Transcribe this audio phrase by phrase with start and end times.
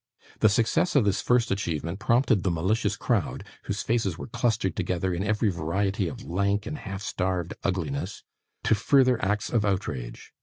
[0.39, 5.13] The success of this first achievement prompted the malicious crowd, whose faces were clustered together
[5.13, 8.23] in every variety of lank and half starved ugliness,
[8.63, 10.33] to further acts of outrage.